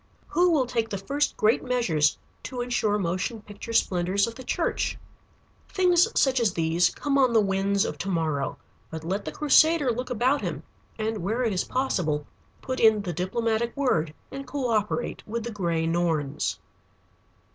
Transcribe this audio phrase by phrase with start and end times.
[0.29, 4.97] Who will take the first great measures to insure motion picture splendors in the church?
[5.69, 8.57] Things such as these come on the winds of to morrow.
[8.89, 10.63] But let the crusader look about him,
[10.97, 12.25] and where it is possible,
[12.63, 16.57] put in the diplomatic word, and coöperate with the Gray Norns.